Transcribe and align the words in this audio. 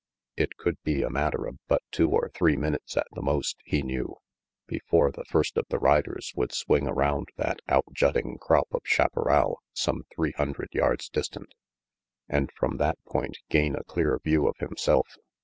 It 0.35 0.57
could 0.57 0.81
be 0.81 1.03
a 1.03 1.11
matter 1.11 1.45
of 1.45 1.59
but 1.67 1.83
two 1.91 2.09
or 2.09 2.31
three 2.33 2.55
minutes 2.57 2.97
at 2.97 3.05
the 3.13 3.21
most, 3.21 3.57
he 3.63 3.83
knew, 3.83 4.15
before 4.65 5.11
the 5.11 5.25
first 5.25 5.57
of 5.57 5.65
the 5.69 5.77
riders 5.77 6.33
would 6.35 6.51
swing 6.53 6.87
around 6.87 7.27
that 7.37 7.59
out 7.69 7.85
jutting 7.93 8.39
crop 8.39 8.67
of 8.73 8.81
chaparral 8.83 9.59
some 9.73 10.01
three 10.15 10.31
hundred 10.31 10.69
yards 10.73 11.07
distant, 11.07 11.53
and 12.27 12.49
from 12.51 12.77
that 12.77 12.97
point 13.05 13.37
gain 13.51 13.75
a 13.75 13.83
clear 13.83 14.17
view 14.23 14.47
of 14.47 14.57
himself. 14.57 15.17